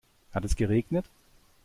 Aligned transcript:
Hat 0.31 0.45
es 0.45 0.55
geregnet? 0.55 1.05